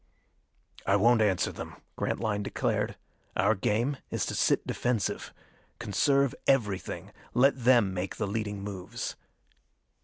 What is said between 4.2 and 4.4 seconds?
to